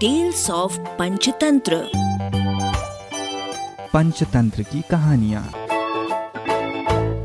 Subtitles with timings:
[0.00, 1.76] Tales of Panchatantra
[3.92, 5.42] Panchatantra की कहानियाँ।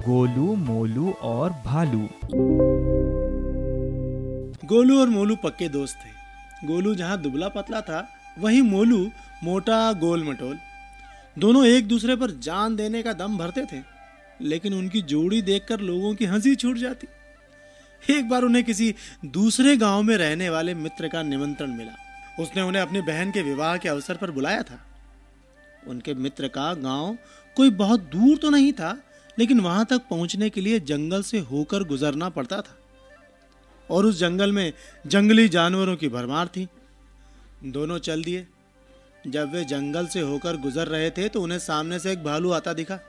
[0.01, 1.99] गोलू मोलू और भालू।
[4.67, 8.07] गोलू और मोलू पक्के दोस्त थे। गोलू जहाँ दुबला पतला था
[8.39, 9.05] वहीं मोलू
[9.43, 10.57] मोटा गोल मटोल।
[11.39, 13.81] दोनों एक दूसरे पर जान देने का दम भरते थे
[14.41, 17.07] लेकिन उनकी जोड़ी देखकर लोगों की हँसी छूट जाती।
[18.13, 21.95] एक बार उन्हें किसी दूसरे गाँव में रहने वाले मित्र का निमंत्रण मिला।
[22.39, 24.79] उसने उन्हें अपनी बहन के विवाह के अवसर पर बुलाया था।
[25.87, 27.17] उनके मित्र का गाँव
[27.55, 28.97] कोई बहुत दूर तो नहीं था,
[29.39, 32.77] लेकिन वहाँ तक पहुँचने के लिए जंगल से होकर गुजरना पड़ता था।
[33.89, 34.73] और उस जंगल में
[35.07, 36.67] जंगली जानवरों की भरमार थी।
[37.63, 38.47] दोनों चल दिए।
[39.27, 42.73] जब वे जंगल से होकर गुजर रहे थे तो उन्हें सामने से एक भालू आता
[42.73, 42.99] दिखा।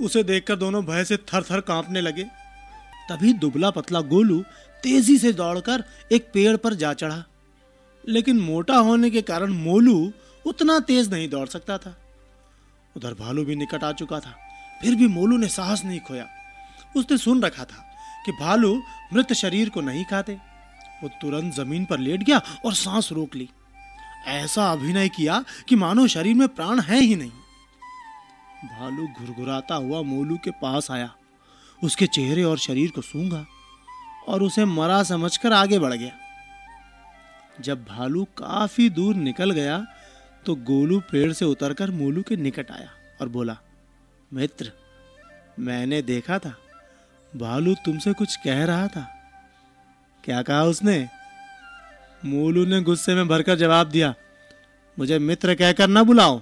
[0.00, 2.24] उसे देखकर दोनों भय से थर थर कांपने लगे।
[3.10, 4.42] तभी दुबला पतला गोलू
[4.82, 7.24] तेज़ी से दौड़कर एक पेड़ पर जा चढ़ा।
[8.08, 10.12] लेकिन मोटा होने के कारण मोलू
[10.46, 11.96] उतना तेज नहीं दौड़ सकता था।
[12.96, 14.36] उधर भालू भी निकट आ चुका था।
[14.82, 16.26] फिर भी मोलू ने साहस नहीं खोया।
[16.96, 17.84] उसने सुन रखा था
[18.26, 20.32] कि भालू मृत शरीर को नहीं खाते।
[21.02, 23.48] वो तुरंत ज़मीन पर लेट गया और सांस रोक ली।
[24.26, 27.30] ऐसा अभिनय किया कि मानो शरीर में प्राण है ही नहीं।
[28.64, 31.14] भालू घुरघुराता हुआ मोलू के पास आया।
[31.84, 33.46] उसके चेहरे और शरीर को सूंघा
[34.28, 36.12] और उसे मरा समझकर आगे बढ़ गया।
[37.60, 39.84] जब भालू काफ़ी दूर निकल गया
[40.46, 42.88] तो गोलू पेड़ से उतरकर मोलू के निकट आया
[43.20, 43.56] और बोला,
[44.32, 44.72] मित्र,
[45.58, 46.54] मैंने देखा था।
[47.36, 49.06] भालू तुमसे कुछ कह रहा था।
[50.24, 51.08] क्या कहा उसने?
[52.24, 54.14] मोलू ने गुस्से में भरकर जवाब दिया,
[54.98, 56.40] मुझे मित्र कहकर ना बुलाओ,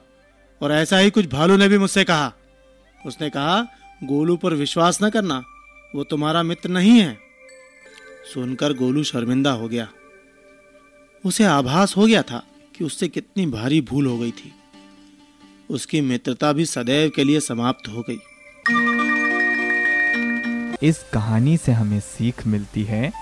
[0.61, 2.33] और ऐसा ही कुछ भालू ने भी मुझसे कहा।
[3.07, 3.61] उसने कहा,
[4.03, 5.43] गोलू पर विश्वास न करना,
[5.95, 7.19] वो तुम्हारा मित्र नहीं है।
[8.35, 9.89] सुनकर गोलू शर्मिंदा हो गया।
[11.27, 14.55] उसे आभास हो गया था कि उससे कितनी भारी भूल हो गई थी।
[15.71, 18.19] उसकी मित्रता भी सदैव के लिए समाप्त हो गई।
[20.89, 23.13] इस कहानी से हमें सीख मिलती है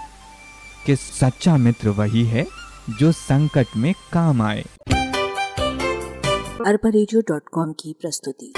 [0.87, 2.47] कि सच्चा मित्र वही है
[2.99, 4.65] जो संकट में काम आए।
[6.67, 8.53] अरबा की प्रस्तुति।